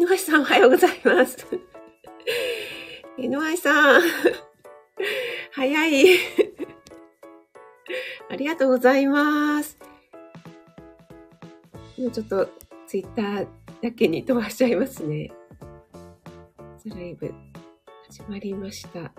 [0.00, 1.46] NY さんおはようございます。
[3.18, 4.02] NY さん、
[5.52, 6.04] 早い。
[8.30, 9.78] ありがとうございます。
[11.98, 12.48] 今ちょっと
[12.86, 13.46] ツイッター
[13.82, 15.30] だけに飛ばしちゃいますね。
[16.86, 17.30] ライブ
[18.08, 19.00] 始まりました。
[19.00, 19.12] あ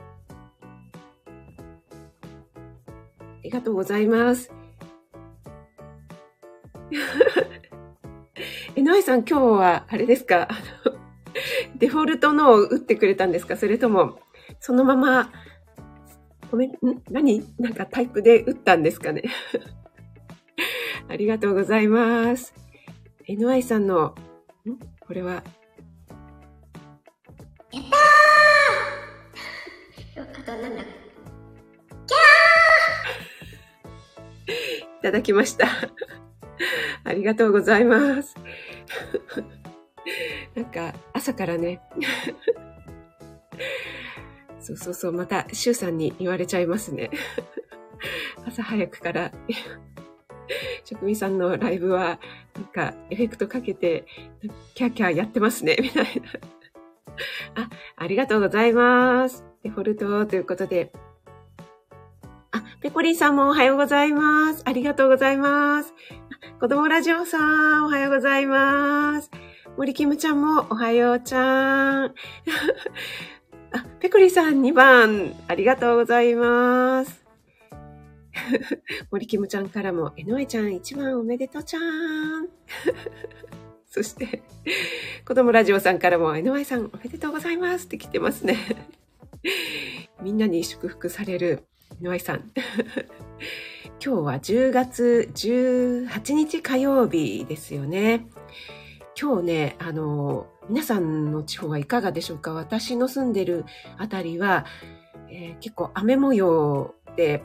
[3.44, 4.52] りがとうございます。
[8.76, 10.48] えのいさん、今日は、あれですか？
[10.50, 10.56] あ、
[11.82, 13.58] デフォルトのを打ってくれたんですか？
[13.58, 14.20] それとも、
[14.60, 15.32] そのまま、
[16.52, 16.76] ごめん、ん？
[17.10, 17.44] 何？
[17.60, 19.24] なんかタイプで打ったんですかね？
[21.10, 22.54] ありがとうございます。
[23.28, 24.16] NY さんの、
[24.66, 24.78] ん？
[25.00, 25.44] これは？
[30.14, 35.66] やったーあとなんだキャーいただきました。
[37.04, 38.36] ありがとうございます。
[40.56, 41.82] なんか、朝からね。
[44.60, 47.10] そうそうそう、また、シュウさんに言われちゃいますね。
[48.46, 49.32] 朝早くから
[50.84, 52.20] 職人さんのライブは、
[52.56, 54.06] なんか、エフェクトかけて、
[54.76, 56.06] キャーキャーやってますね、みたい
[57.56, 57.56] な。
[57.56, 59.44] あ、ありがとうございます。
[59.64, 60.92] デフォルトということで。
[62.52, 64.64] あ、ペコリンさんもおはようございます。
[64.66, 65.94] ありがとうございます。
[66.60, 67.38] 子供ラジオさ
[67.80, 69.32] ん、おはようございます。
[69.78, 72.14] 森キムちゃんもおはようちゃん。
[73.72, 77.26] あ、ペコリさん2番、ありがとうございます。
[79.12, 82.50] 森キムちゃんからも、えのえちゃん一番おめでとうちゃん。
[83.90, 84.44] そして、
[85.26, 88.58] 子供ラジオさんからも、えのえさんおめでとうございますって来てますね。
[90.22, 91.64] みんなに祝福される、
[92.00, 92.52] えのえさん。
[94.04, 98.28] 今日は10月18日火曜日ですよね。
[99.22, 102.54] 今日ね、あの、皆さんの地方はいかがでしょうか？
[102.54, 103.66] 私の住んでる
[104.00, 104.66] あたりは、
[105.30, 107.44] えー、結構雨模様で、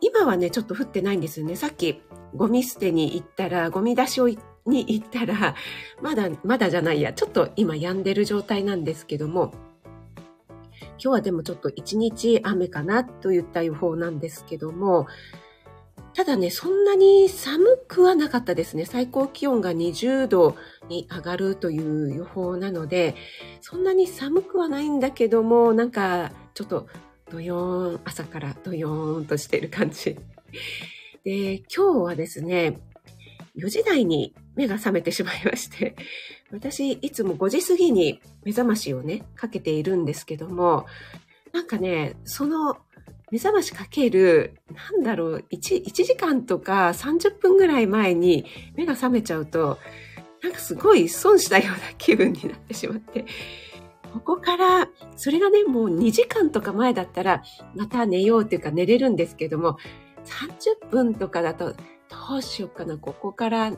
[0.00, 1.56] 今はね、ちょっと降ってないんですよね。
[1.56, 2.00] さっき
[2.36, 5.56] ゴミ捨てに行ったら、ゴミ出しをに行ったら、
[6.00, 9.52] まだ、まだじゃないや、ちょっと今止んでる状態なんですけども、
[10.80, 15.08] 今日はでもちょっと一日雨かなといった予報なんですけども、
[16.14, 18.84] ただね、そんなに寒くはなかったですね。
[18.84, 20.56] 最高気温が20度
[20.88, 23.14] に上がるという予報なので、
[23.62, 26.86] そんなに寒くはないんだけども、なんかちょっと
[27.30, 30.18] ドヨーン、朝からドヨーンとしてる感じ。
[31.24, 32.78] で、今日はですね、
[33.56, 35.96] 4時台に目が覚めてしまいまして、
[36.50, 40.84] 私いつも5時過ぎに目覚ましをね、かけているんですけども、
[41.52, 42.76] なんかね、その
[43.32, 44.58] 目覚ましかける、
[44.92, 48.44] なんだろう1、1時間とか30分ぐらい前に
[48.76, 49.78] 目が覚めちゃうと、
[50.42, 53.24] なんかすごい損したような気分になってしまって、
[54.12, 57.42] ここから、それがね、もう2時間とか前だったら、
[57.74, 59.78] また寝ようっていうか寝れるんですけども、
[60.84, 63.72] 30分とかだと、どうしようかな、ここから、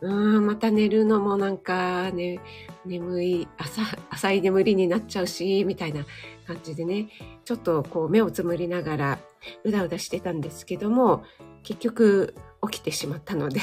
[0.00, 2.40] うん、また寝るのもなんかね、
[2.84, 6.04] 眠い、朝、浅い眠りになっちゃうし、みたいな
[6.46, 7.08] 感じでね、
[7.44, 9.18] ちょっとこう目をつむりながら、
[9.64, 11.24] うだうだしてたんですけども、
[11.62, 12.34] 結局
[12.70, 13.60] 起きてしまったので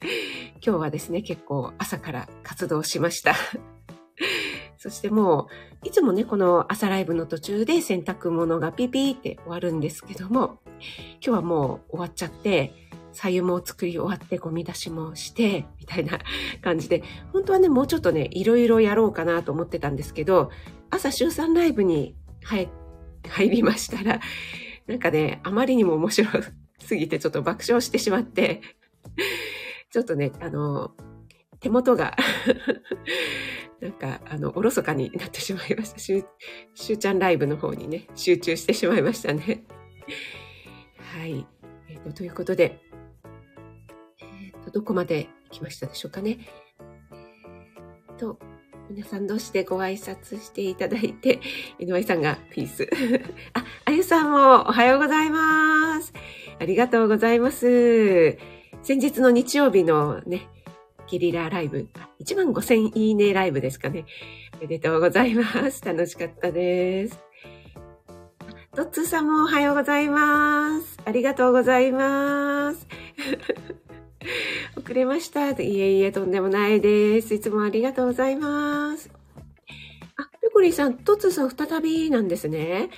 [0.64, 3.34] 今日はですね、結構朝から活動しました。
[4.78, 5.48] そしても
[5.84, 10.60] う、いつもね、この朝ライブの途中で洗濯物がピピーって終わるんですけども、
[11.20, 12.87] 今日はもう終わっちゃって、
[13.18, 16.20] 左右も作り終わってゴミ出しもして、みたいな
[16.62, 17.02] 感じで、
[17.32, 20.52] 本当はね、もうちょっとね、いろいろやろうかなと思ってたんですけど、
[20.88, 22.14] 朝週3ライブに
[22.44, 22.70] 入
[23.50, 24.20] りましたら、
[24.86, 26.30] なんかね、あまりにも面白
[26.78, 28.60] すぎてちょっと爆笑してしまって、
[29.90, 30.92] ちょっとね、あの、
[31.58, 32.16] 手元が
[33.82, 35.98] なんか、あの、おろそかになってしまいました。
[35.98, 36.24] しゅ
[36.92, 39.64] うちゃんライブの方にね、集中してしまいましたね。
[41.16, 41.44] はい。
[41.88, 42.87] えっ、ー、と、ということで、
[44.70, 46.38] どこまで来ましたでしょうかね。
[48.18, 48.38] と、
[48.90, 51.40] 皆さんどうしてご挨拶していただいて、
[51.78, 52.88] 井上さんがピース。
[53.54, 56.12] あ、あゆさんもおはようございます。
[56.58, 58.36] ありがとうございます。
[58.82, 60.48] 先日の日曜日のね、
[61.10, 61.88] ゲリラライブ、
[62.20, 64.04] 1万5000いいねライブですかね。
[64.58, 65.84] おめでとうございます。
[65.84, 67.18] 楽しかったです。
[68.74, 70.98] トッツーさんもおはようございます。
[71.04, 72.86] ありがとうございます。
[74.76, 75.50] 遅れました。
[75.50, 77.34] いえいえ、とんでもないです。
[77.34, 79.10] いつもありがとうございます。
[80.16, 82.90] あ、ペコリさん、トツさん再びなんですね。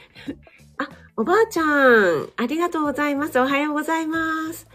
[0.78, 3.38] あ、おばあちゃん、ありがとうございます。
[3.38, 4.66] おはようございます。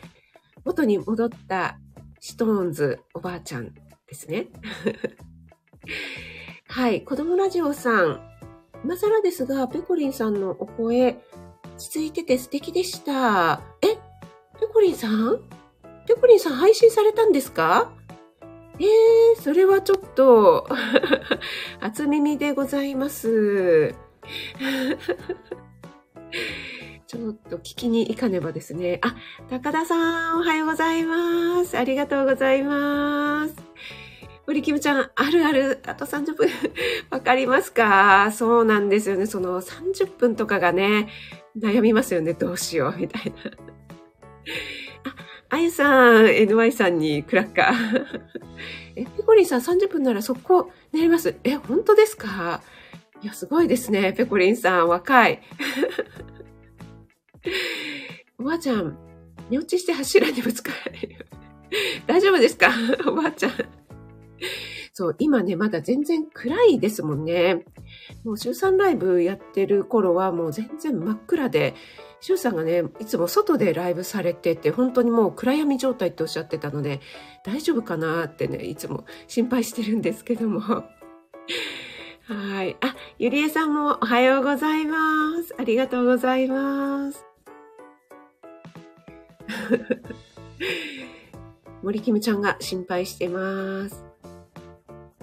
[0.63, 1.79] 元に戻った
[2.19, 3.73] ストーンズおばあちゃん
[4.07, 4.47] ですね。
[6.67, 8.21] はい、子供ラジオさん。
[8.83, 11.17] 今更ですが、ペコリンさんのお声、
[11.75, 13.61] 落ち着いてて素敵でした。
[13.81, 13.95] え
[14.59, 15.39] ペコリンさん？
[16.07, 17.91] ペコリンさん配信されたんですか？
[18.79, 20.67] えー、それはちょっと
[21.79, 23.95] 初耳でございます。
[27.07, 28.99] ちょっと聞きに行かねばですね。
[29.03, 29.15] あ、
[29.49, 31.77] 高田さん、おはようございます。
[31.77, 33.55] ありがとうございます。
[34.47, 36.49] 森キムちゃん、あるある、あと30分、
[37.09, 38.31] わかりますか？
[38.31, 39.25] そうなんですよね。
[39.27, 41.07] その30分とかがね、
[41.57, 42.33] 悩みますよね。
[42.33, 43.35] どうしよう、みたいな。
[45.55, 48.05] あ、ゆさん、NY さんにクラッカー。
[48.97, 51.35] え、ペコリンさん30分なら速攻寝れます。
[51.45, 52.61] え、本当ですか？
[53.21, 54.11] いや、すごいですね。
[54.13, 55.41] ペコリンさん、若い。
[58.37, 58.97] おばあちゃん、
[59.49, 61.25] 寝落ちして柱にぶつかれる。
[62.05, 62.69] 大丈夫ですか？
[63.07, 63.51] おばあちゃん。
[64.91, 67.65] そう、今ね、まだ全然暗いですもんね。
[68.23, 71.73] もう週3ライブやってる頃はもう全然真っ暗で、
[72.21, 77.01] 周さんがね、いつも外でライブされてて、本当にもう暗闇状態っておっしゃってたので、
[77.43, 80.59] 大丈夫かなってね、いつも心配してるんですけども。
[80.59, 80.83] は
[82.63, 82.75] い。
[82.81, 85.53] あ、ゆりえさんもおはようございます。
[85.59, 87.25] ありがとうございます。
[91.83, 94.04] 森キムちゃんが心配してます。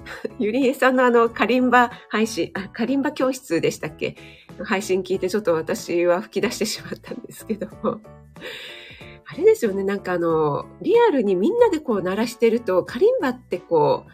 [0.38, 4.16] ゆりえさんのあの、カリンバ配信、あ、カリンバ教室でしたっけ？
[4.64, 8.00] 配信聞いてちょっと私は吹き出してしまったんですけども。
[9.24, 14.06] あれですよね、なんかあの、リアルにみんなでこう鳴らしてると、カリンバってこ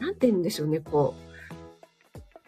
[0.00, 1.14] う、なんて言うんでしょうね、こ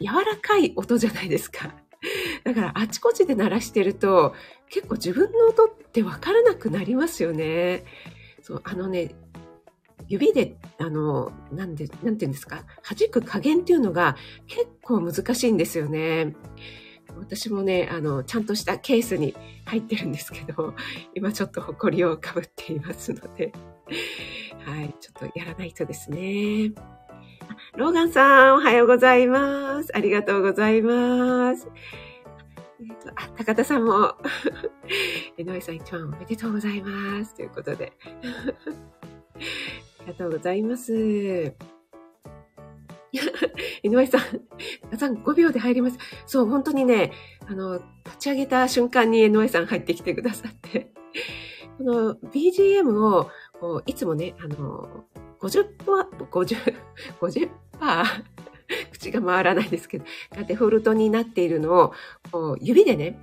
[0.00, 1.74] う、柔らかい音じゃないですか。
[2.44, 4.34] だからあちこちで鳴らしてると、
[4.70, 7.84] 結構自分の音ってわからなくなりますよね。
[8.42, 9.14] そう、あのね、
[10.08, 14.16] 指で、あの、なんで、なんて言うんですか、弾く加減っていうのが
[14.46, 16.34] 結構難しいんですよね。
[17.18, 19.34] 私もね、あの、ちゃんとしたケースに
[19.66, 20.74] 入ってるんですけど、
[21.14, 23.52] 今ちょっと埃をかぶっていますので、
[24.64, 26.72] はい、ちょっとやらないとですね。
[27.76, 29.96] ローガンさん、おはようございます。
[29.96, 31.68] ありがとうございます。
[32.80, 34.16] えーと、あ、高田さんも、
[35.36, 37.34] 井上さん一番おめでとうございます。
[37.34, 37.92] ということで。
[40.04, 40.92] ありがとうございます。
[43.82, 44.20] 井上さん、
[44.84, 45.98] 皆さん5秒で入ります。
[46.26, 47.12] そう、本当にね、
[47.46, 50.90] あの、立ち上げた瞬間に井上さん入ってきてくださって、
[51.78, 53.30] この BGM を、
[53.60, 55.06] こういつもね、あの、
[55.40, 56.74] 50%、50、
[57.20, 57.50] 50%
[58.92, 60.04] 口が回らないですけど、
[60.36, 61.92] がデフォルトになっているのを、
[62.30, 63.18] こう指でね、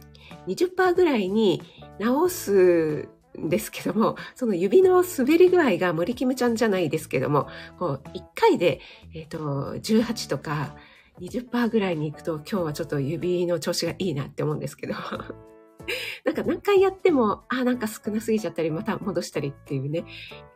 [0.47, 1.61] 20%ぐらいに
[1.99, 7.47] 直すですけども、その指の滑り具合が森キムちゃんじゃないですけども、
[7.79, 8.81] こう、1回で、
[9.13, 10.75] えっ、ー、と、18とか
[11.19, 14.95] 20%ぐらいに行くと、今日はちょっと指の調子がいいなって思うんですけど、
[16.25, 20.05] なんか何回やっても、あ、なんか少なすぎちゃったり、また戻したりっていうね。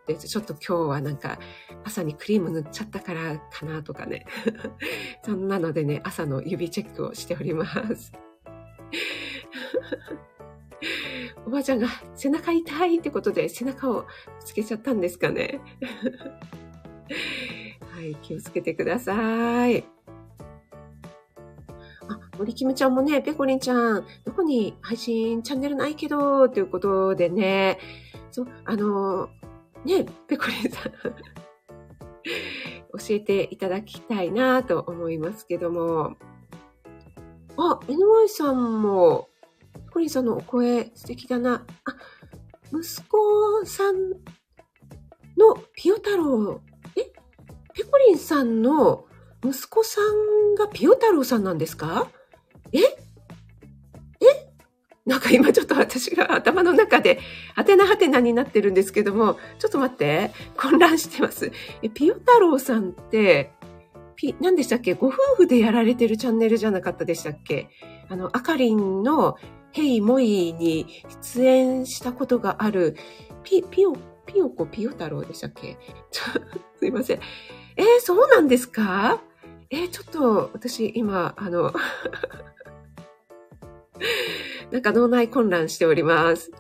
[0.07, 1.39] で、ちょっと今日はなんか
[1.83, 4.25] 朝にクリーム塗っちゃったからかなとかね。
[5.23, 8.11] そんなのでね、朝の指チェックをしております。
[11.45, 14.05] おばあちゃんが背中痛いってことで背中を
[14.43, 15.59] つけちゃったんですかね。
[17.91, 19.85] はい、気をつけてください。
[22.07, 27.79] あ、森キムちゃんもね、ペコリンちゃん、どこに配信チャンネルないけど、ということでね、
[28.31, 29.29] そう、あの、
[29.85, 30.91] ね、ペコリンさん
[32.97, 36.15] 教えていただきたいなと思いますけども。
[37.57, 39.29] あ、NY さんも
[39.95, 41.65] コリンさんのお声素敵だな。
[41.85, 41.95] あ、
[42.73, 44.09] 息子さん
[45.37, 46.59] のピヨ太郎。
[46.97, 47.03] え？
[47.73, 49.05] ペコリンさんの
[49.41, 52.09] 息子さんがピヨ太郎さんなんですか？
[52.73, 52.79] え？
[52.79, 52.87] え？
[55.05, 57.21] なんか今ちょっと私が頭の中で、
[57.55, 61.53] はてなはてなになってるんですけども、ちょっと待って、混乱してます。
[61.81, 63.53] え、ピヨ太郎さんって、
[64.17, 64.93] ピ、何でしたっけ？
[64.93, 67.69] ご夫婦でやられてるチャンネルじゃなかったでしたっけ？
[68.09, 69.37] あの、あかりんの
[69.75, 72.95] ヘイモイに出演したことがある、
[73.43, 73.93] ピ、ピオ、
[74.25, 75.77] ピオコピヨ太郎でしたっけ？
[76.79, 77.19] すいません。
[77.75, 79.19] えー、そうなんですか？
[79.69, 81.73] えー、ちょっと、私、今、あの
[84.71, 86.51] なんか脳内混乱しております。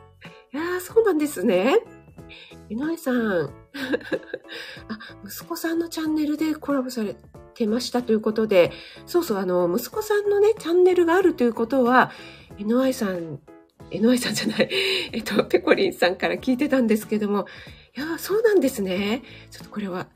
[0.53, 1.77] いや、そうなんですね。
[2.69, 3.43] 井上さん。
[3.45, 3.49] あ、
[5.25, 7.15] 息子さんのチャンネルでコラボされ
[7.53, 8.73] てましたということで、
[9.05, 12.11] そうそう、あの、息子さんのね、チャンネルがあるということは、
[12.57, 13.39] NY さん、
[13.91, 14.69] NY さんじゃない、
[15.13, 17.45] えっと、ペコリンさんから聞いてたんですけども、
[17.95, 19.23] いや、そうなんですね。
[19.51, 20.09] ちょっとこれは、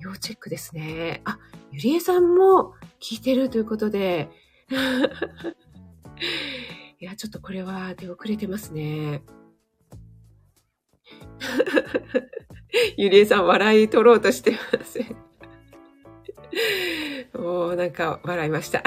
[0.00, 1.20] 要チェックですね。
[1.24, 1.38] あ、
[1.72, 4.30] ゆりえさんも聞いてるということで。
[7.00, 9.22] いや、ちょっとこれは出遅れてますね。
[12.96, 15.29] ゆりえさん笑い取ろうとしてません。
[17.34, 18.82] おー、なんか笑いました。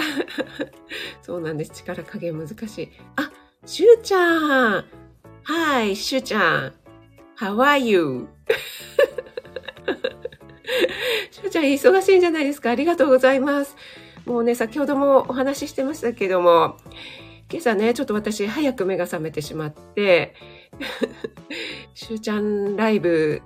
[1.22, 1.72] そうなんです。
[1.72, 2.90] 力加減難しい。
[3.16, 3.32] あ、
[3.66, 4.86] しゅうちゃん。
[5.44, 6.74] はい、しゅうちゃん。
[7.40, 8.28] How are you?
[11.32, 12.72] しゅうちゃん忙しいんじゃないですか？
[12.72, 13.76] ありがとうございます。
[14.26, 16.78] もうね、先ほどもお話ししてましたけども、
[17.50, 20.34] 今朝ね、ちょっと私早く目が覚めてしまって、
[21.94, 23.42] しゅうちゃんライブ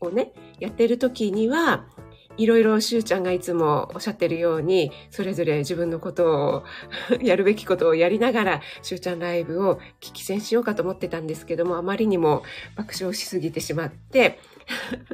[0.00, 1.86] をね、やってる時には、
[2.36, 6.64] いろいろしゅうちゃんがいつもおっしゃってるように、それぞれ自分のことを、
[7.22, 12.42] やるべきことをやりながら、しゅうちゃんライブを聞き戦しようかと思ってたんですけども、あまりにも
[12.76, 14.38] 爆笑しすぎてしまって、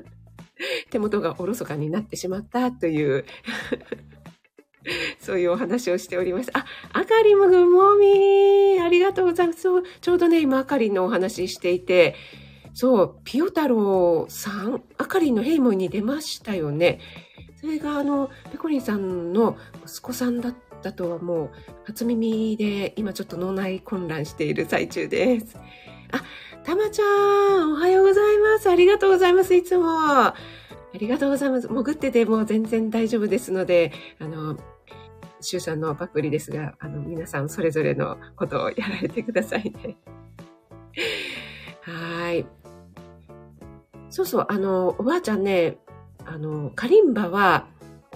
[0.90, 3.25] 手元がおろそかになってしまったという
[5.20, 6.50] そういうお話をしております。
[6.54, 9.62] あ、あかりもぐもみありがとうございます。
[10.00, 12.14] ちょうどね、今あかりのお話ししていて、
[12.80, 17.00] そう、ピオ太郎さん、あかりんのヘイモンに出ましたよね。
[17.61, 21.50] それがあの、ペコリンさんの息子さんだったとはもう
[21.87, 25.56] 初耳で今ちょっと脳内混乱している最中です。
[26.12, 26.23] あ、
[26.62, 28.70] たまちゃん、おはようございます。
[28.70, 29.88] ありがとうございます、いつも。
[29.88, 30.35] あ
[30.94, 31.66] りがとうございます。
[31.66, 34.56] 潜ってても全然大丈夫ですので、あの、
[35.40, 39.97] シュウさんのパクリですが、あの、皆さんそれぞれのことをやられてくださいね。
[44.18, 45.76] そうそう、あの、おばあちゃんね、
[46.26, 47.68] あの、カリンバは、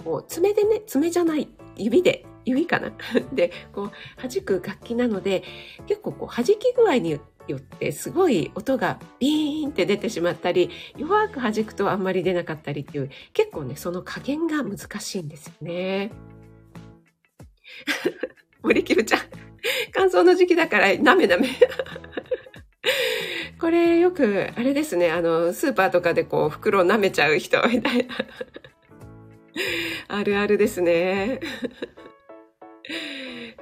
[0.03, 2.91] こう、爪でね、爪じゃない、指で、指かな？
[3.31, 3.91] で、こう、
[4.21, 5.45] 弾く楽器なので、
[5.87, 7.19] 結構こう、弾き具合によ
[7.55, 16.11] ってすごい音がビーンって出てしまったり、弱く弾くとあんまり出なかったりっていう、結構ね、その加減が難しいんですよね。
[18.61, 19.19] 森キムちゃん、
[19.95, 21.47] 乾燥の時期だからなめなめ。
[23.59, 28.15] これよく、あれですね、あの、スーパーとかでこう、袋を舐めちゃう人みたいな。
[30.09, 31.39] あるあるですね。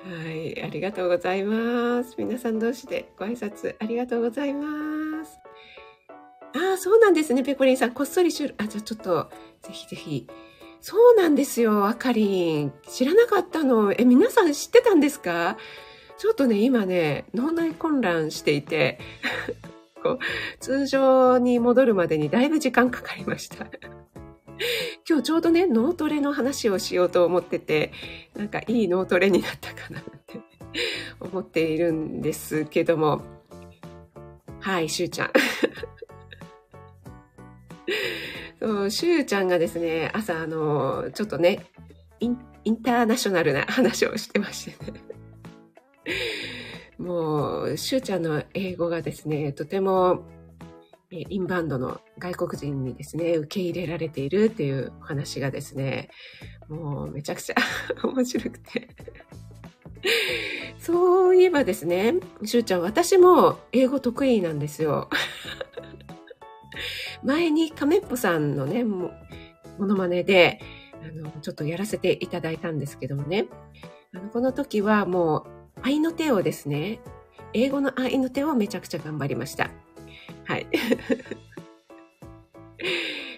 [0.03, 2.15] はい、ありがとうございます。
[2.17, 5.37] 皆さん同士でご挨拶ありがとうございます。
[6.53, 7.91] ああ、そうなんですね、ペコリンさん。
[7.91, 8.55] こっそりしゅる。
[8.57, 9.29] あ、じゃあちょっと、
[9.61, 10.27] ぜひぜひ。
[10.81, 12.73] そうなんですよ、あかりん。
[12.89, 13.93] 知らなかったの。
[13.93, 15.57] え、皆さん知ってたんですか？
[16.21, 18.99] ちょっとね、今ね、脳内混乱していて、
[20.03, 20.19] こう、
[20.59, 23.65] 通常に戻るまでにだいぶ時間かかりました。
[25.09, 27.91] 今日ちょうどね、脳トレの話をしようと思ってて、
[28.35, 30.39] なんかいい脳トレになったかなって
[31.19, 33.23] 思っているんですけども、
[34.59, 35.31] はい、しゅうちゃん。
[38.59, 41.65] そう、しゅうちゃんがですね、朝、あの、ちょっとね、
[42.19, 45.20] インインターナショナルな話をしてましてね。
[46.97, 50.23] もう、しゅうちゃんの英語がですね、とても、
[51.09, 56.09] インバウンドの外国人にですね、受け入れられているっていうお話がですね、
[56.69, 57.55] もうめちゃくちゃ
[58.07, 58.87] 面白くて
[60.79, 65.09] そういえばですね、しゅうちゃん、私も英語得意なんですよ。
[67.23, 69.11] 前に亀っぽさんのね、も
[69.79, 70.59] のまねで、
[71.03, 73.47] あの、ちょっとやらせていただいたんですけどもね、
[74.13, 76.99] あの、この時はもう、愛の手をですね、
[77.53, 79.71] 英語の愛の手をめちゃくちゃ頑張りました。
[80.45, 80.67] はい。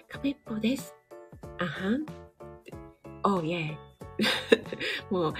[0.08, 0.94] 亀っぽです。
[1.58, 2.06] あはん。
[3.24, 3.76] おーイェ。
[5.10, 5.34] もう、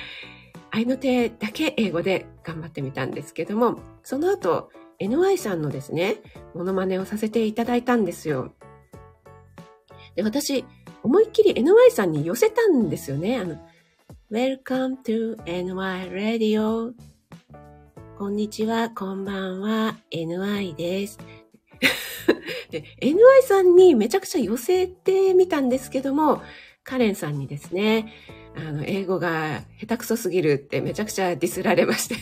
[0.70, 4.70] 愛の手だけ英語で頑張ってみたんですけども、その後、
[5.00, 6.16] NY さんのですね、
[6.54, 8.52] モノマネをさせていただいたんですよ。
[10.16, 10.64] で、私、
[11.02, 13.38] 思いっきり NY さんに寄せたんですよね。
[13.38, 13.58] あの、
[14.34, 16.92] Welcome to NY Radio.
[18.18, 21.20] こんにちは、こんばんは、NY です。
[22.68, 26.42] で、NY さんにめちゃくちゃ寄せてみたんですけども、
[26.82, 28.12] カレンさんにですね、
[28.56, 32.16] あの、英語が下手くそすぎるってめちゃくちゃディスられまして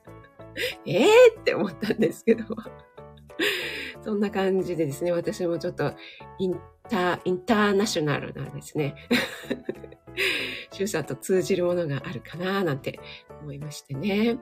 [0.86, 2.56] ええって思ったんですけども
[4.02, 5.92] そんな感じでですね、私もちょっと
[6.38, 8.94] インター、インターナショナルなんですね、
[10.72, 12.98] シューさんと通じるものがあるかななんて
[13.42, 14.38] 思いましてね。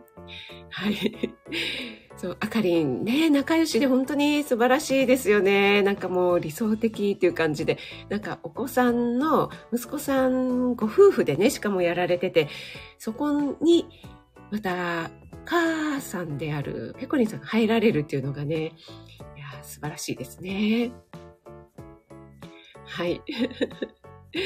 [0.71, 0.97] はい。
[2.17, 5.83] そう、あかりんね、仲良しで本当に素晴らしいですよね。
[5.83, 7.79] なんかもう理想的っていう感じで、
[8.09, 12.49] なんかお子さんの息子さんご夫婦でね、しかもやられてて、
[12.99, 13.87] そこに
[14.51, 15.11] また
[15.45, 20.93] 母さんであるペコリンさんが入られるっていうのがね、いや、素晴らしいですね。
[22.87, 23.21] はい。
[24.35, 24.39] あ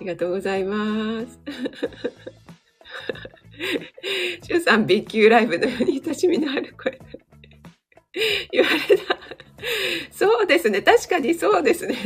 [0.00, 1.38] りがとうございます。
[4.42, 6.98] シュウさん、B 級ライブのように親しみのある声。
[8.52, 9.18] 言われた。
[10.10, 10.82] そうですね。
[10.82, 11.96] 確かにそうですね。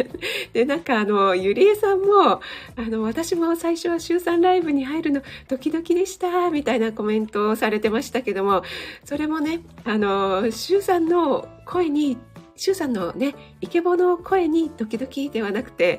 [0.53, 2.41] で、なんかあの、ゆりえさんも、あ
[2.77, 8.63] の、私も最初は週3ライブに入るのドキドキでした、みたいなコメントをされてましたけども、
[9.05, 12.17] それもね、あの、週3の声に、
[12.55, 15.99] 週3のね、イケボの声にドキドキではなくて、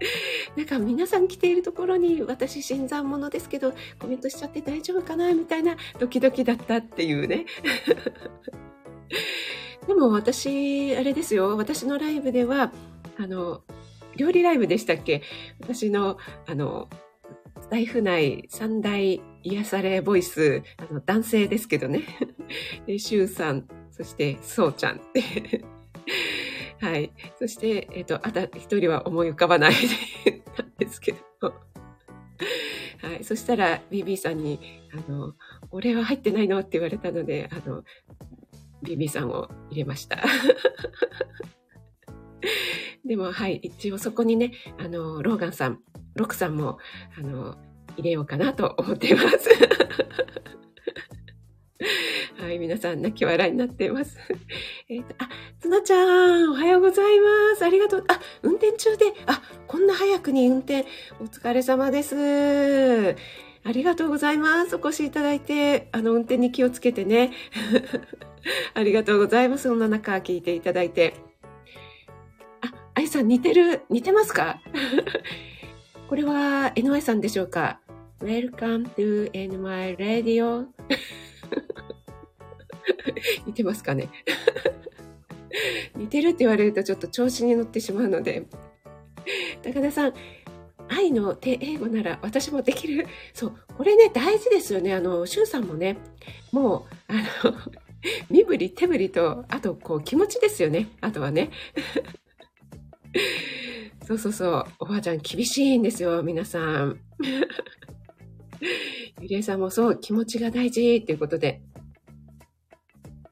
[0.56, 7.46] なんか皆さん来ているところに私新参者ですけどコメントしちゃって大丈夫かなみたいなドキドキだったっていうね。
[9.86, 11.56] でも私、あれですよ。
[11.56, 12.72] 私のライブでは、
[13.16, 13.62] あの、
[14.16, 15.22] 料理ライブでしたっけ？
[15.60, 16.88] 私の、あの、
[17.70, 22.02] 財布内三大癒されボイス、あの、男性ですけどね。
[22.86, 25.64] で、シュウさん、そして、そうちゃんって。
[26.80, 27.12] はい。
[27.38, 29.74] そして、えっ、と、あと一人は思い浮かばない
[30.56, 31.54] なんですけど。
[33.02, 33.24] はい。
[33.24, 34.58] そしたら、BB さんに、
[34.92, 35.34] あの、
[35.70, 37.84] 俺は入ってないのって言われたので、あの、
[38.82, 40.24] BB さんを入れました。
[43.04, 43.56] でも、はい。
[43.56, 45.80] 一応そこにね、あの、ローガンさん、
[46.14, 46.78] ロクさんも、
[47.18, 47.58] あの、
[47.96, 49.50] 入れようかなと思っています。
[52.38, 54.18] はい、皆さん泣き笑いになっています。
[54.88, 55.28] えっと、あ、
[55.60, 55.96] つなちゃ
[56.46, 57.64] ん、おはようございます。
[57.64, 58.04] ありがとう。
[58.08, 60.84] あ、運転中で、あ、こんな早くに運転、
[61.20, 63.16] お疲れ様です。
[63.64, 64.76] ありがとうございます。
[64.76, 67.32] お越しいただいて、あの、運転に気をつけてね。
[68.74, 69.64] ありがとうございます。
[69.64, 71.14] そんな中、聞いていただいて。
[72.60, 74.60] あ、あゆさん似てる、似てますか？
[76.08, 77.80] これは NY さんでしょうか
[78.20, 80.66] ?Welcome to NY Radio
[83.46, 84.08] 似てますかね？
[85.96, 88.44] 似てるって言われるとちょっと調子に乗ってしまうので。
[89.62, 90.14] 高田さん、
[90.88, 93.06] 愛の手英語なら私もできる？
[93.34, 94.94] そう、これね、大事ですよね。
[94.94, 95.98] あの、シュウさんもね、
[96.52, 97.14] もう、あ
[97.48, 97.54] の、
[98.30, 100.88] 身振り手振りと、あと、こう、気持ちですよね。
[101.00, 101.50] あとはね。
[104.06, 104.66] そうそうそう。
[104.80, 106.98] おばあちゃん厳しいんですよ、皆さん。
[109.20, 111.60] ゆりえさんもそう、気持ちが大事っていうことで。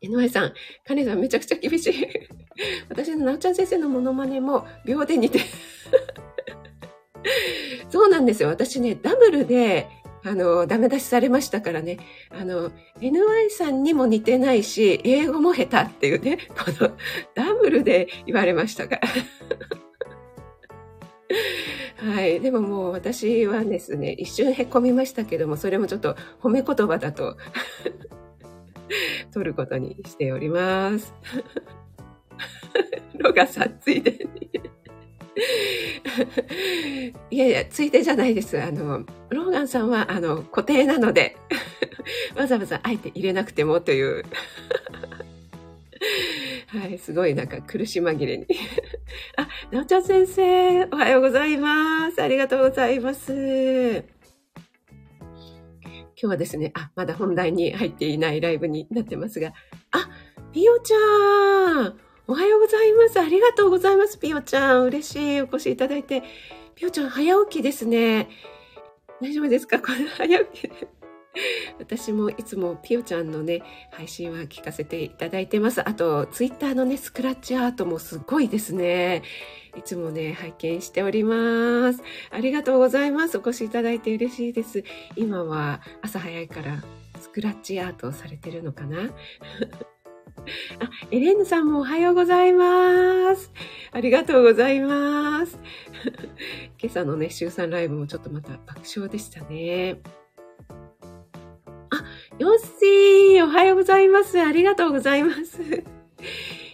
[0.02, 0.52] NY さん、
[0.86, 2.08] カネさんめちゃくちゃ厳しい。
[2.88, 5.40] 私のなおちゃん先生のモノマネも秒で似て。
[7.90, 8.48] そうなんですよ。
[8.48, 9.88] 私ね、ダブルで、
[10.24, 11.98] あの、ダメ出しされましたからね。
[12.30, 16.92] あの、NY さんにも似てないし、英語も下手っていうね、この
[17.34, 19.08] ダブルで言われましたから。
[22.14, 22.40] はい。
[22.40, 27.36] でももう私はですね、一瞬へこみましたけども、それもちょっと褒め言葉だと
[29.38, 31.14] 取ることにしております。
[33.14, 34.50] ロガさん、ついでに。
[37.30, 38.60] いやいや、ついでじゃないです。
[38.60, 41.36] あの、ローガンさんは、あの、固定なので、
[42.34, 44.24] わざわざあえて入れなくてもという。
[46.66, 48.46] はい、すごいなんか苦し紛れに。
[49.36, 52.20] あ、なおちゃん先生、おはようございます。
[52.20, 54.17] ありがとうございます。
[56.20, 59.52] 今日はですね、あ、まだ本題に入っていないライブになってますが、
[59.92, 60.08] あ、
[60.52, 60.96] ピオちゃ
[61.82, 63.20] ん、おはようございます。
[63.20, 64.86] ありがとうございます、ピオちゃん。
[64.86, 66.24] 嬉しい、お越しいただいて。
[66.74, 68.28] ピオちゃん、早起きですね。
[69.22, 69.78] 大丈夫ですか？
[69.78, 70.70] この早起き。
[71.78, 75.86] 私もいつもピオちゃんのね、配信は聞かせていただいてます。
[75.86, 79.22] あと、ツイッターのね、スクラッチアートもすごいですね。
[79.76, 82.02] いつもね、拝見しております。
[82.30, 83.38] ありがとうございます。
[83.38, 84.84] お越しいただいて嬉しいです。
[85.16, 86.82] 今は朝早いから
[87.20, 89.10] スクラッチアートをされてるのかな？
[90.80, 93.52] あ、エレーヌさんもおはようございます。
[93.92, 95.58] ありがとうございます。
[96.80, 99.98] 今朝のね、週3ライブもちょっとまた爆笑でしたね。
[102.38, 104.40] ヨッシー、おはようございます。
[104.40, 105.60] ありがとうございます。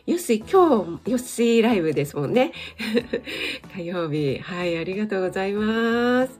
[0.06, 2.52] ヨッシー、今日、ヨッシーライブですもんね。
[3.74, 4.38] 火曜日。
[4.40, 6.38] はい、ありがとうございます。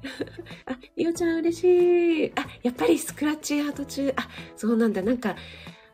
[0.64, 2.32] あ、リオちゃん嬉しい。
[2.36, 4.10] あ、やっぱりスクラッチアート中。
[4.16, 5.02] あ、そうなんだ。
[5.02, 5.36] なんか、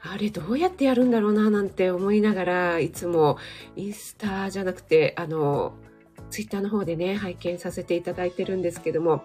[0.02, 3.36] あれどうやってやるんだろうななんて思いながら、いつも
[3.74, 5.74] インスタじゃなくて、あの、
[6.30, 9.24] ツイッターの方でね、拝見させていただいてるんですけども、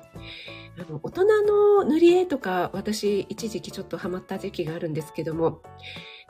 [0.78, 5.62] あの、大人の塗り絵とか、私一時期ちょっとハマった時期があるんですけども、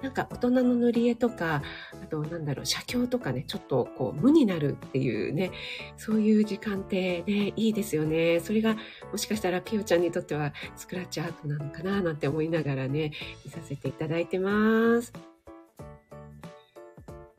[0.03, 1.63] なんか大人の塗り絵とか、
[2.03, 5.51] あとなんだろう、写経とかね、ちょっとこう無になるっていうね、
[5.97, 8.39] そういう時間ってね、いいですよね。
[8.39, 8.75] それが
[9.11, 15.13] もしかしたらピオちゃんにとってはスクラッチアートなのかななんて思いながらね、見させていただいてます。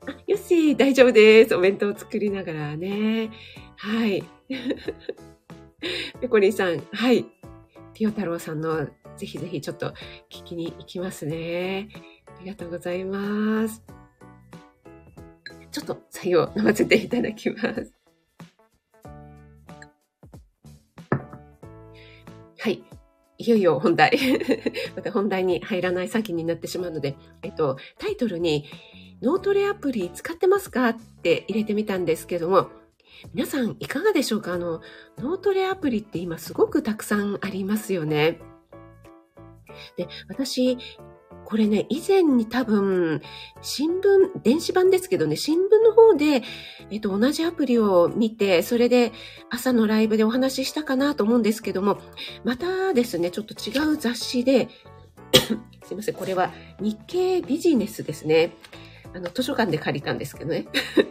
[0.08, 1.54] あ、よし、大丈夫です。
[1.54, 3.30] お弁当を作りながらね。
[3.76, 4.24] はい。
[6.20, 7.26] ペコリンさん、はい。
[7.94, 8.86] ピオ太郎さんの、
[9.16, 9.92] ぜひぜひちょっと
[10.30, 11.88] 聞きに行きますね。
[12.26, 13.82] ありがとうございます。
[15.70, 17.92] ちょっと、採用飲ませていただきます。
[22.58, 22.82] はい。
[23.38, 24.18] いよいよ本題。
[24.96, 28.64] また本題に入らない先になってしまうので、えっと、タイトルに、
[29.22, 30.90] 脳トレアプリ使ってますか？
[30.90, 32.70] って入れてみたんですけども、
[33.34, 34.54] 皆さんいかがでしょうか？
[34.54, 34.80] あの、
[35.18, 38.40] 脳トレアプリって今すごくたくさんありますよね。
[39.96, 40.78] で、私、
[41.44, 43.22] これね、以前に多分、
[43.62, 46.42] 新聞、電子版ですけどね、新聞の方で、
[46.90, 49.12] えっと、同じアプリを見て、それで
[49.48, 51.98] 朝のライブでお話ししたかなと思うんですけども、
[52.42, 54.68] またですね、ちょっと違う雑誌で、
[55.86, 58.56] すいません、これは日経ビジネスですね。
[59.14, 60.66] あの、図書館で借りたんですけどね。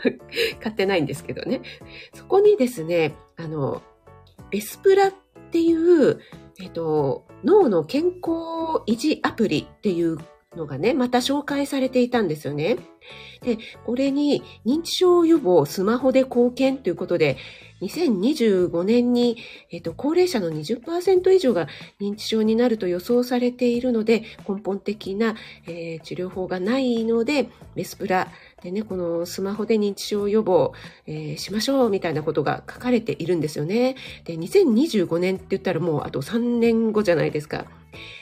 [0.61, 1.61] 買ってないんですけどね。
[2.13, 3.81] そこにですね、あの、
[4.51, 5.13] ベスプラっ
[5.51, 6.19] ていう、
[6.61, 10.17] えっと、脳の健康維持アプリっていう
[10.55, 12.77] のがね、また紹介されていたんですよね。
[13.41, 17.37] で、これに認知症予防スマホで貢献ということで、
[17.81, 19.37] 2025年に、
[19.69, 21.67] えっと、高齢者の20%以上が
[21.99, 25.35] 認知症になると予想されているので、根本的な、
[25.67, 30.73] えー治療法がないので、ベスプラでね、このスマホで認知症予防、
[31.05, 33.95] えーしましょうみたいなことが書かれているんですよね。
[34.23, 37.65] で、2025年って言ったらもうあと3年後じゃないですか。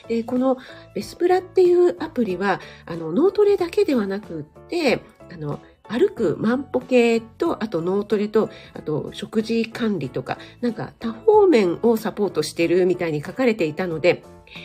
[0.07, 0.57] で、この
[0.95, 5.59] ベスプラっていうアプリは、あの、脳トレだけではなくって、あの、
[5.89, 14.23] 歩く万歩計と、あと脳トレと、あと食事管理とか、なんか多方面をサポートしてるみたいに書かれていたので、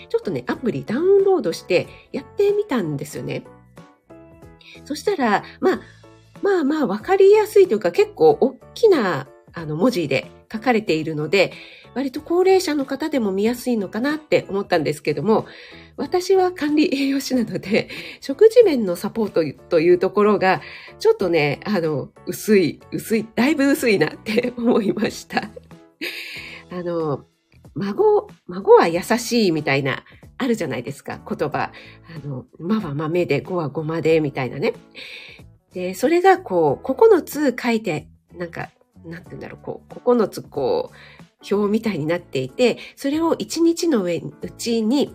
[0.09, 3.43] ちょっとね、アプリダウンロードしてやってみたんですよね。
[4.85, 5.81] そしたら、まあ、
[6.43, 11.53] まあまあわかりやすいというか結構大きなあの文字で書かれているので、
[11.95, 15.47] 割と高齢者の方でも見やすいのかなって思ったんですけども、
[15.97, 17.89] 私は管理栄養士なので、
[18.21, 20.63] 食事面のサポートというところが、
[20.99, 25.51] ちょっとね、あの、薄い、薄い、だいぶ薄いなって 思いました。
[26.71, 27.27] あの、
[27.75, 30.05] 孫、孫は優しいみたいな、
[30.39, 31.73] あるじゃないですか、言葉。
[32.15, 34.75] あの、まは豆で、ごはごまで、みたいなね。
[35.73, 38.71] で、それがこう、9つ書いて、なんか、
[39.05, 45.15] なんて言うんだろう、こう、9つこう、表みたいになっていて、それを1日の上、うちに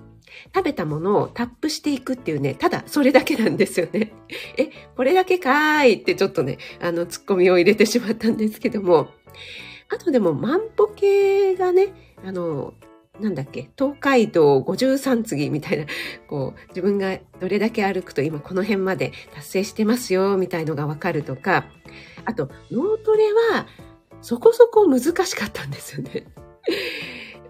[0.53, 4.13] 食べたものをタップしていくっていうね、ただそれだけなんですよね。
[4.57, 9.09] え、これだけかーいってちょっとね、あの、ツッコミを入れてしまったんですけども、
[9.89, 11.93] あとでも万歩計がね、
[12.25, 12.73] あの、
[13.19, 15.85] なんだっけ、東海道53次みたいな、
[16.27, 21.65] こう、自分がどれだけ歩くと今この辺まで達成してますよ、みたいのがわかるとか、
[22.25, 23.67] あと、脳トレは、
[24.23, 26.25] そこそこ難しかったんですよね。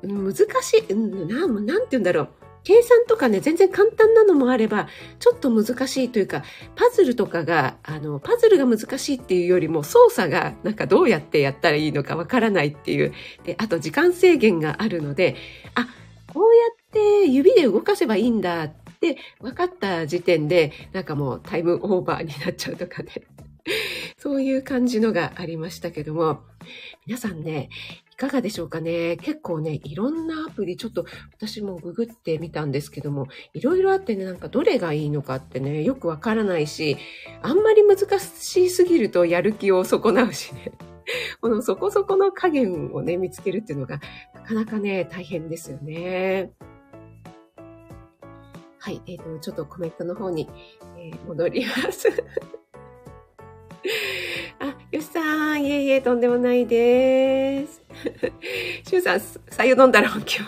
[0.01, 2.29] 難しい、なん、なんて言うんだろう。
[2.63, 4.87] 計算とかね、全然簡単なのもあれば、
[5.19, 6.43] ちょっと難しいというか、
[6.75, 13.13] パズルとかが、あの、パズルが難しいっていうよりも、操作がなんかどうやってやったらいいのかわからないっていう。
[13.43, 15.35] で、あと時間制限があるので、
[15.75, 15.87] あ、
[16.33, 23.11] こうやって指で動かせばいいんだって分かった時点で、なんかもうタイムオーバーになっちゃうとかね。
[24.23, 26.39] そういう感じのがありましたけども、
[27.05, 27.67] 皆さんね、
[28.13, 31.05] いかがでしょうかね結構ね、いろんなアプリ、ちょっと
[31.35, 36.95] 私もググってみたんですけども、いろいろあってね、なんかどれがいいのかってね、よくわからないし、
[37.41, 40.71] あんまり難しすぎるとやる気を損なうしね。
[41.41, 43.99] このそこそこの加減をね、見つけるっていうのが、
[44.33, 46.53] なかなかね、大変ですよね。
[48.79, 50.47] はい、えっ、と、ちょっとコメントの方に、
[50.97, 52.07] えー戻ります。
[55.13, 57.83] さん、いえいえ、とんでもないです。
[58.83, 60.39] シュウさん、さゆ飲んだら今日。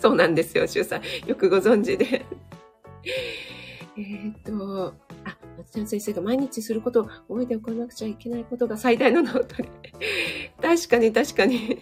[0.00, 1.28] そうなんですよ、シュウさん。
[1.28, 2.26] よくご存知で。
[3.96, 4.94] えっと、
[5.24, 9.68] あ、松ちゃん先生が毎日することを覚えておかなくちゃいけないことが最大の脳トレ。
[10.60, 11.78] 確かに確かに。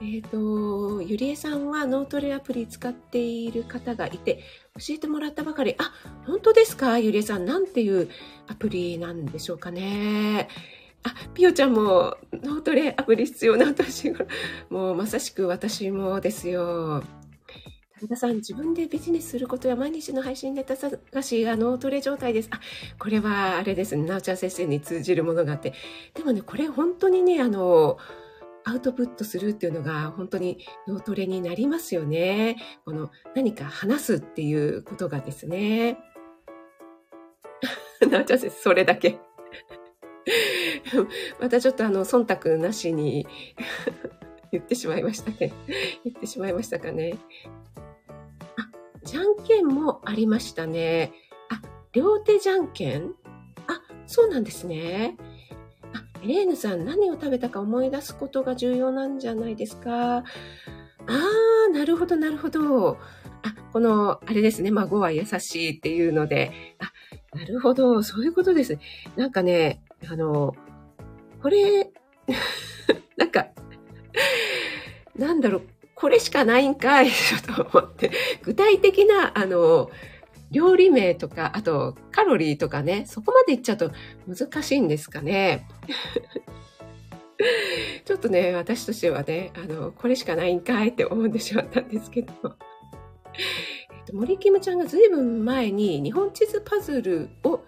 [0.00, 4.44] えっと、ゆりえさんは脳トレアプリ使っている方がいて、
[4.78, 5.74] 教えてもらったばかり。
[5.78, 5.92] あ、
[6.26, 7.44] 本当ですかゆりえさん。
[7.44, 8.08] なんていう
[8.46, 10.48] アプリなんでしょうかね。
[11.34, 14.26] ピオちゃんも脳トレアプリ必要な年頃。
[14.68, 17.02] もうまさしく私もですよ。
[17.94, 22.48] 田中さん、自分でビジネスすることや毎日の配信ネタ探しが脳トレ状態です。
[22.50, 22.60] あ、
[22.98, 24.04] これはあれですね。
[24.04, 25.72] なおちゃん先生に通じるものがあって。
[26.14, 27.98] でもね、これ本当にね、あの、
[28.64, 32.56] アウトプットするっていうのが本当に脳トレになりますよね。
[32.84, 35.98] この何か話すっていうことがですね。
[38.10, 39.18] なおちゃん先生、それだけ。
[41.40, 43.26] またちょっとあの、忖度なしに
[44.52, 45.52] 言ってしまいましたね。
[46.04, 47.18] 言ってしまいましたかね。
[48.56, 48.68] あ、
[49.04, 51.12] じゃんけんもありましたね。
[51.50, 51.60] あ、
[51.92, 53.14] 両手じゃんけん？
[53.66, 55.16] あ、そうなんですね。
[55.94, 60.18] あ、エレーヌさん何を食べたか思い出すことが重要なんじゃないですか？
[60.18, 62.98] あー、なるほど、なるほど。
[63.44, 66.92] あ、この、あれですね、孫は優しいっていうので、あ、
[67.36, 68.78] なるほど、そういうことです。
[69.16, 70.54] なんかね、あの、
[71.42, 71.90] これ、
[73.16, 73.48] なんか、
[75.16, 75.62] なんだろう、
[75.94, 77.10] これしかないんかい、
[77.54, 79.90] と思って、具体的な、あの、
[80.52, 83.90] 料理名とか、あとカロリーとかね、そこまでいっちゃうと
[84.28, 85.66] 難しいんですかね。
[88.04, 92.32] ちょっとね、私としてはね、あの、これしかないんかいって思ってしまったんですけど。
[92.34, 97.64] えっと、森キムちゃんがずいぶん前に日本地図パズルを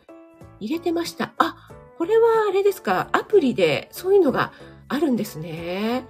[0.60, 1.32] 入れてました。
[1.38, 4.52] あ、これはあれですか、アプリでそういうのが
[4.88, 6.07] あるんですね。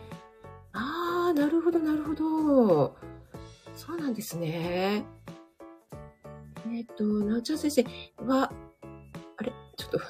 [0.73, 2.97] ああ、なるほど、なるほど。
[3.75, 5.05] そうなんですね。
[6.73, 7.85] えっ、と、なおちゃん先生
[8.25, 8.51] は、
[9.37, 9.53] あれ？
[9.77, 10.05] ちょっと、ド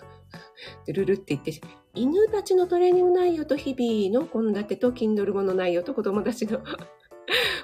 [0.93, 1.61] ゥルルって言って、
[1.95, 6.61] 犬たちのトレーニング内容と日々の献立と Kindle 語の内容と子供たちの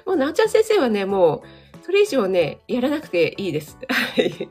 [0.05, 1.41] もうなおちゃん先生はね、もう、
[1.81, 3.77] それ以上ね、やらなくていいです。
[3.89, 4.49] はい。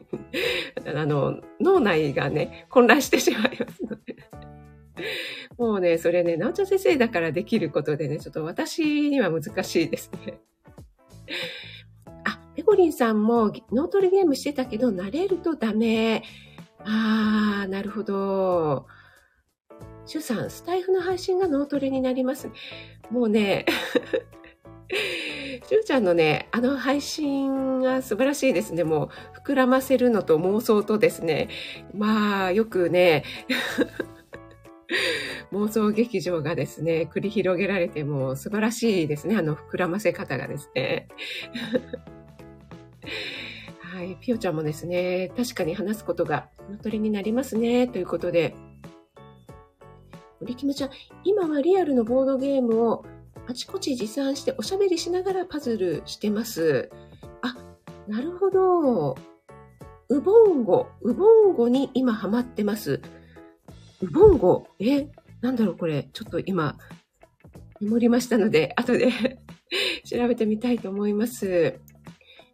[0.86, 4.16] あの、脳内がね、混乱してしまいますので。
[5.56, 10.40] もうね、それね、なおちゃん先生だからできることでね、ちょっと私には難しいですね。
[12.24, 16.22] あ、ペコリンさんも脳トレゲームしてたけど、慣れるとダメ。
[16.84, 18.86] あー、なるほど。
[20.06, 22.48] シュさん、スタイフの配信が脳トレになります。
[23.10, 23.66] もうね、
[24.90, 28.84] しゅうちゃんのね、あの配信が素晴らしいですね。
[28.84, 31.48] もう、膨らませるのと妄想とですね、
[31.94, 33.24] まあ、よくね、
[35.52, 39.36] 妄想劇場がですね、繰り広げられても素晴らしいですね。
[39.36, 41.08] あの膨らませ方がですね。
[43.80, 44.16] はい。
[44.20, 47.86] ピオちゃんもですね、確かに話すことがのとりになりますね。
[47.88, 48.54] ということで。
[50.40, 50.90] 森キムちゃん、
[51.22, 53.04] 今はリアルのボードゲームを
[53.50, 56.88] あちこち持参しておしゃべりしながらパズルしてます。
[57.42, 57.56] あ、
[58.06, 59.18] なるほど。
[60.08, 63.00] ウボンゴ、ウボンゴに今ハマってます。
[64.02, 65.08] ウボンゴ、え、
[65.40, 66.08] なんだろうこれ。
[66.12, 66.78] ちょっと今、
[67.80, 69.10] メモりましたので、 後で
[70.08, 71.80] 調べてみたいと思います。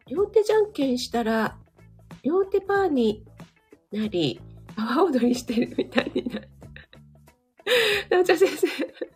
[0.09, 1.59] 両手じゃんけんしたら、
[2.23, 3.23] 両手パーに
[3.93, 4.41] なり、
[4.77, 6.49] 阿波踊りしてるみたいになった。
[8.17, 9.16] なおちゃん先生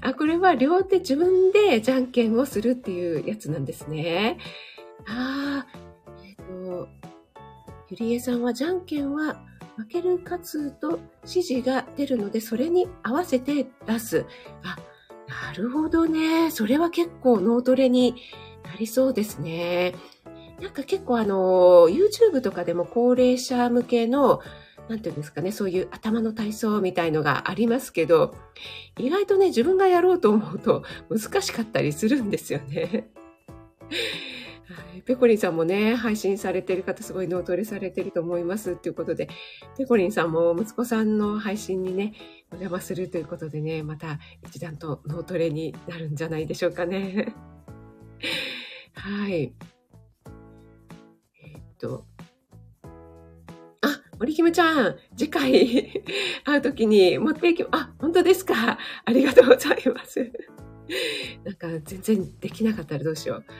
[0.00, 4.38] あ、これは両手自分でじゃんけんをするっていうやつなんですね。
[5.06, 5.80] ああ、
[6.24, 6.88] えっ、ー、と、
[7.90, 9.42] ゆりえさんはじゃんけんは
[9.76, 14.26] 負ける数と指示が出るので、それに合わせて出す。
[14.62, 14.76] あ、
[15.28, 16.50] なるほどね。
[16.50, 18.14] それは結構脳トレに
[18.64, 19.94] なりそうですね。
[20.60, 24.40] なんか結構あの、YouTube とかでも高齢者向けの
[24.90, 28.34] なんていうんですかね、そういう頭の体操みたいのがありますけど、
[28.98, 33.08] 意外とね、自分がやろうと思うと難しかったりするんですよね。
[33.88, 39.28] はい、ペコリンさんもね、配信されてる方すごい脳トレされてると思いますっていうことで、
[39.78, 42.14] ペコリンさんも息子さんの配信にね、
[42.50, 47.32] お邪魔するということでね、また一段と脳トレになるんじゃないでしょうかね。
[48.94, 49.54] はい。
[51.44, 52.06] えー、っと、
[54.20, 56.02] 森キムちゃん、次回
[56.44, 58.78] 会うときに持っていき、あ、本当ですか？
[59.06, 60.30] ありがとうございます。
[61.42, 63.44] なんか全然できなかったらどうしよう。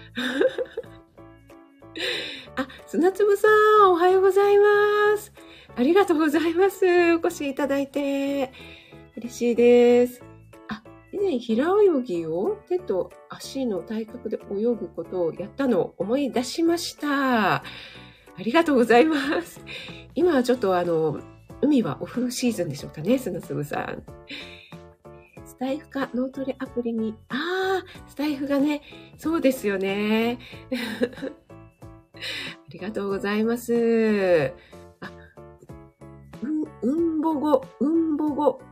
[2.56, 3.48] あ、砂粒さ
[3.86, 5.32] ん、おはようございます。
[5.76, 6.84] ありがとうございます。
[7.14, 8.52] お越しいただいて。
[9.16, 10.22] 嬉しいです。
[10.68, 17.64] あ、以前平泳ぎを手と足の体格で泳ぐことをやったのを思い出しました。
[18.40, 19.60] ありがとうございます。
[20.16, 21.20] 今はちょっとあの、
[21.60, 24.02] 海はオフシーズンでしょうかね、砂粒さん。
[25.44, 28.80] スタイフか脳トレアプリに、ああ、スタイフがね、
[29.18, 30.38] そうですよね。
[32.16, 32.18] あ
[32.70, 34.54] りがとうございます。
[35.00, 35.12] あ、
[36.42, 38.62] うん、うんぼご、うんぼご、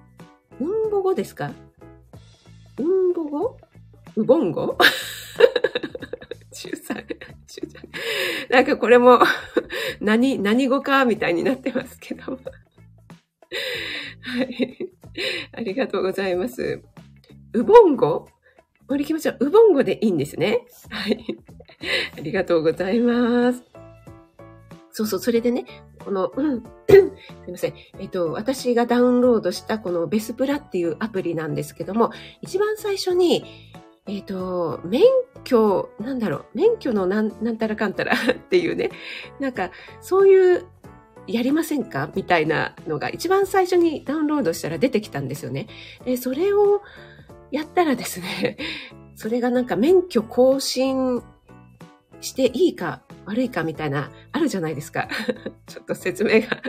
[0.60, 1.52] うんぼごですか？
[2.78, 3.58] うんぼご？
[4.16, 4.78] うぼんご、
[8.50, 9.20] なんかこれも
[10.00, 12.22] 何、何語かみたいになってますけど。
[12.32, 12.38] は
[14.42, 14.90] い。
[15.52, 16.82] ありがとうございます。
[17.54, 18.28] ウボンゴ？
[18.88, 20.66] 森木ちゃん、ウボンゴでいいんですね。
[20.90, 21.38] はい。
[22.16, 23.62] ありがとうございます。
[24.90, 25.64] そうそう、それでね、
[25.98, 26.96] この、うん、 す
[27.46, 27.74] いません。
[27.98, 33.44] えっと、私がダウンロードしたこのベスプラっていうアプリなんですけども、一番最初に、
[34.06, 35.02] えっと、免
[35.48, 38.90] 許、なんだろう、免許のなんなんたらかんたらっていうね、
[39.40, 40.66] なんか、そういう、
[41.26, 45.66] やりませんかみたいなのが一番最初にダウンロードしたら出てきたんですよね。
[46.06, 46.80] で、それを
[47.50, 48.56] やったらですね、
[49.14, 51.22] それがなんか免許更新
[52.22, 55.08] していいか悪いかみたいな、あるじゃないですか。
[55.68, 56.62] ちょっと説明が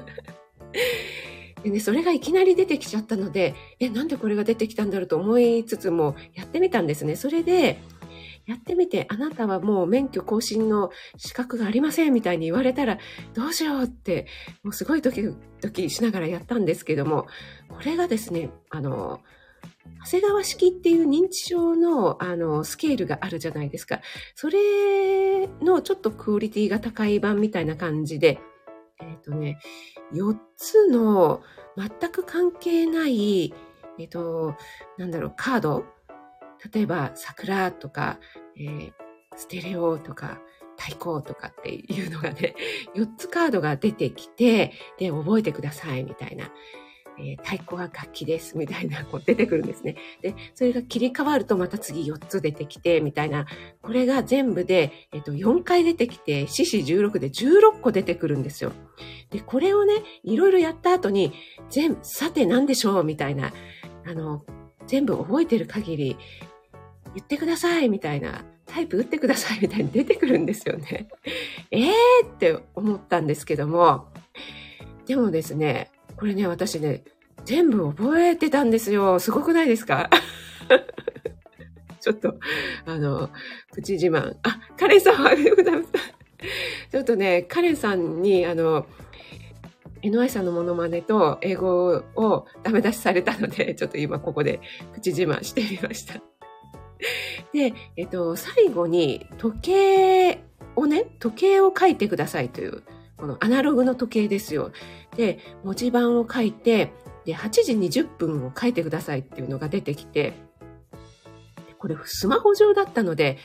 [1.63, 7.15] でね、それがいきなり出てきちゃったので、え、なんでこれが出てきたんだろうと思いつつも、やってみたんですね。
[7.15, 7.79] それで、
[8.49, 12.97] やってみて、あなたはもう免許更新の資格がありませんみたいに言われたら、
[13.35, 14.25] どうしようって、
[14.63, 15.21] もうすごいドキ
[15.61, 17.27] ドキしながらやったんですけども、
[17.69, 19.21] これがですね、あの、
[20.03, 24.01] 長谷川式っていう認知症のあのスケールがあるじゃないですか。
[24.33, 28.39] それのちょっとクオリティが高い版みたいな感じで、
[28.99, 29.59] えっ、ー、とね、
[30.13, 31.43] 4つの
[31.77, 33.53] 全く関係ない、
[33.99, 34.55] えっ、ー、と、
[34.97, 35.85] なんだろう、カード
[36.73, 38.19] 例えば、桜とか、
[38.57, 38.93] えー、
[39.35, 40.39] ステレオとか、
[40.77, 42.55] 太鼓とかっていうのがね、
[42.95, 46.51] 4つカードが出てきて、で、覚えてくださいみたいな。
[47.21, 49.97] えー、太鼓は楽器です、みたいな、こう出てくるんですね。
[50.21, 53.45] で、それが切り替わるとまた次4つ出てきて、みたいな、
[53.81, 58.71] これが全部で、えっ、ー、と、4回出てきて、四四16で16個出てくるんですよ。
[59.31, 61.33] で、これをね、いろいろやった後に、
[61.69, 63.51] 全、さて何でしょうみたいな、
[64.05, 64.45] あの、
[64.89, 66.17] 全部覚えてる限り、
[67.15, 71.07] 言ってくださいみたいな、タイプ打ってくださいみたいに出てくるんですよね。
[71.71, 71.91] えー？
[72.25, 74.07] って思ったんですけども、
[75.05, 77.03] でもですね、これね、私ね、
[77.45, 79.19] 全部覚えてたんですよ。
[79.19, 80.09] すごくないですか？
[82.01, 82.35] ちょっと、
[82.85, 83.29] あの、
[83.73, 84.37] プチ自慢。
[84.43, 85.91] あ、カレンさん、ありがとうございます。
[86.91, 88.87] ちょっとね、カレンさんに、あの、
[90.01, 94.59] NY さんのモノマネと英語をダメ出しされたので、 ちょっと今ここで
[94.93, 96.21] プチ自慢してみました。
[97.53, 100.43] で、えっと、最後に時計
[100.75, 102.83] をね、時計を書いてくださいという
[103.17, 104.71] このアナログの時計ですよ。
[105.17, 106.93] で、文字盤を書いて、
[107.25, 110.33] で、8時20分を書いてくださいっていうのが出てきて、
[111.77, 113.37] これスマホ上だったので、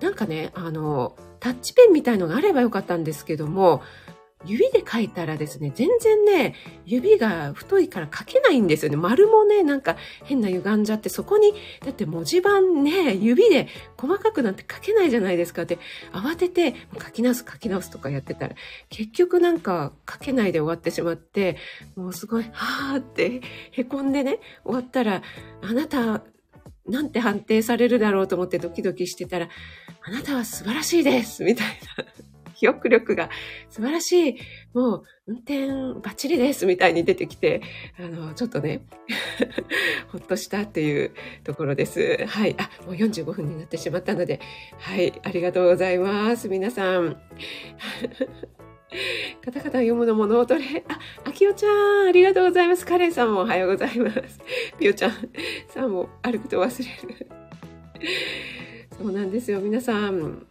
[0.00, 3.82] なんかね、あの、タッチペンみたいのがあればよかったんですけども、
[4.46, 6.54] 指で書いたらですね、全然ね、
[6.84, 8.96] 指が太いから書けないんですよね。
[8.96, 11.52] 丸もね、なんか変な歪んじゃって、そこに、
[11.84, 15.78] だって文字盤ね、指で細かくなんて書けないじゃないですかって、
[16.12, 18.54] 慌てて書き直す書き直すとかやってたら、
[18.88, 21.56] 結局なんか書けないで終わってしまって、
[21.96, 23.40] もうすごい、はーって
[23.72, 25.22] 凹んでね、終わったら、
[25.62, 26.22] あなた、
[26.86, 29.48] なんて判定されるだろうと思ってドキドキしてたら、
[30.02, 32.33] あなたは素晴らしいですみたいな。
[32.54, 33.30] 記憶力が
[33.68, 34.36] 素晴らしい。
[34.72, 37.62] もう、運転バッチリですみたいに出てきて、
[37.98, 38.82] あの、ちょっとね、
[40.12, 41.12] ほっとしたっていう
[41.44, 42.24] ところです。
[42.26, 42.54] はい。
[42.58, 44.40] あ、もう45分になってしまったので、
[44.78, 45.12] はい。
[45.22, 46.48] ありがとうございます。
[46.48, 47.16] 皆さん。
[49.44, 50.84] カタカタ読むのも脳トレ。
[50.88, 51.68] あ、あきおちゃ
[52.04, 52.86] ん、ありがとうございます。
[52.86, 54.40] カレンさんもおはようございます。
[54.78, 55.12] ピオちゃん
[55.68, 57.26] さんも歩くと忘れる。
[58.96, 59.60] そうなんですよ。
[59.60, 60.46] 皆さん、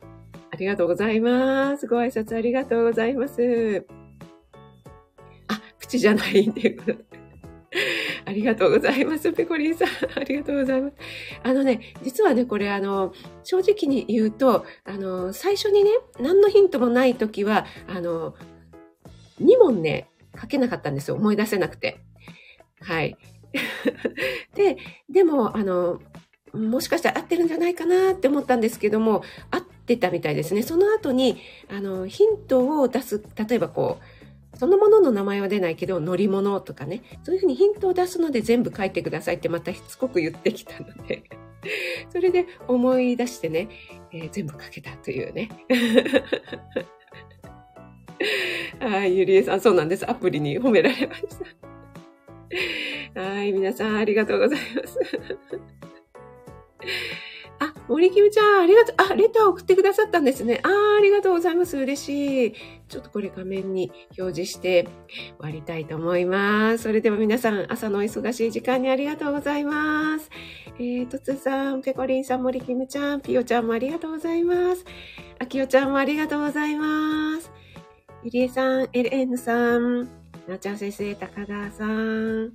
[0.53, 1.87] ありがとうございます。
[1.87, 3.87] ご挨拶ありがとうございます。
[5.47, 7.05] あ、プチじゃないっていうことで。
[8.25, 9.33] ありがとうございます。
[9.33, 9.87] ペコリンさん。
[10.15, 10.95] ありがとうございます。
[11.41, 15.89] あのね、実はね、これあの、正直に言うと、あの、最初にね、
[16.19, 18.35] 何のヒントもないときは、あの、
[19.41, 20.07] 2問ね、
[20.39, 21.15] 書けなかったんですよ。
[21.15, 21.97] 思い出せなくて。
[22.79, 23.17] はい。
[24.53, 24.77] で、
[25.09, 25.99] でも、あの、
[26.53, 30.63] もしかしたら合ってるんじゃないかなって思ったんですけども、合ってたみたいですね。
[30.63, 31.37] その後に、
[31.69, 33.99] あの、ヒントを出す、例えばこ
[34.53, 41.23] う、そのものの名前は出ないけど、乗り物とかね、そういうふうにヒントを出すので全部書いてくださいってまたしつこく言ってきたので、
[42.09, 43.69] それで思い出してね、
[44.11, 45.49] えー、全部書けたというね。
[48.79, 50.09] はい、ゆりえさん、そうなんです。
[50.09, 51.23] アプリに褒められまし
[53.13, 53.19] た。
[53.21, 54.99] はい、皆さんありがとうございます。
[57.63, 58.95] あ、森キムちゃん、ありがとう。
[58.97, 60.59] あ、レター送ってくださったんですね。
[60.63, 61.77] ああありがとうございます。
[61.77, 62.53] 嬉しい。
[62.89, 66.83] ちょっとこれ画面に表示して終わりたいと思います。
[66.83, 70.29] それでは皆さん、朝のお忙しい時間にありがとうございます。
[70.77, 74.83] えー、とつさん、ペコリンさん、森キムちゃん、ピヨちゃんもありがとうございます。
[75.39, 77.51] あきよちゃんもありがとうございます。
[78.23, 80.09] ゆりえさん、エレンヌさん、
[80.47, 82.53] なちゃん先生、高川さん、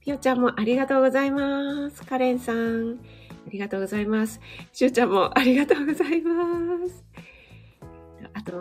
[0.00, 2.04] ピヨちゃんもありがとうございます。
[2.04, 3.00] カレンさん、
[3.46, 4.40] ありがとうございます。
[4.72, 6.32] しゅうちゃんもありがとうございま
[6.88, 7.04] す。
[8.32, 8.52] あと、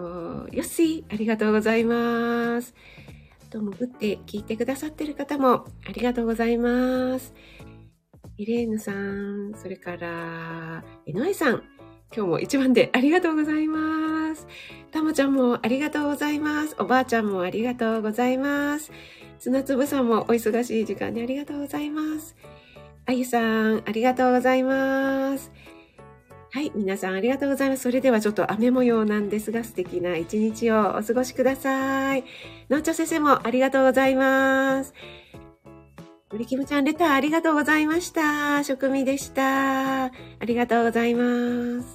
[0.52, 2.74] よっしー、ありがとうございます。
[3.42, 7.34] あと、潜って聞いてくださってる方も、ありがとうございます。
[8.38, 11.64] イレーヌさん、それから、えのえさん、
[12.16, 14.48] 今日も一番でありがとうございます。
[14.92, 16.76] たまちゃんもありがとうございます。
[16.78, 18.92] おばあちゃんもありがとうございます。
[19.40, 22.36] 砂粒さんもお忙しい時間にありがとうございます。
[23.06, 25.52] あゆさん、ありがとうございます。
[26.52, 27.84] はい、皆さんありがとうございます。
[27.84, 32.24] それではちょっと雨模様なんですが、素敵な一日をお過ごしください。
[32.70, 34.94] のんちょ先生もありがとうございます。
[36.32, 38.64] 森キムちゃん、レターありがとうございました。
[38.64, 40.06] 職味でした。
[40.06, 40.12] あ
[40.46, 41.93] りがとうございます。